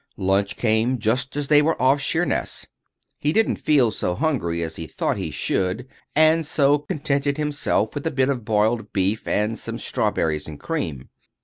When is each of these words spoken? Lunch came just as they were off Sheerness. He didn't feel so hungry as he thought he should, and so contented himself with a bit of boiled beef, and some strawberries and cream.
Lunch 0.17 0.55
came 0.55 0.97
just 0.97 1.35
as 1.37 1.47
they 1.47 1.61
were 1.61 1.79
off 1.79 2.01
Sheerness. 2.01 2.65
He 3.19 3.31
didn't 3.31 3.57
feel 3.57 3.91
so 3.91 4.15
hungry 4.15 4.63
as 4.63 4.77
he 4.77 4.87
thought 4.87 5.17
he 5.17 5.29
should, 5.29 5.87
and 6.15 6.43
so 6.43 6.79
contented 6.79 7.37
himself 7.37 7.93
with 7.93 8.07
a 8.07 8.11
bit 8.11 8.27
of 8.27 8.43
boiled 8.43 8.91
beef, 8.93 9.27
and 9.27 9.59
some 9.59 9.77
strawberries 9.77 10.47
and 10.47 10.59
cream. 10.59 11.09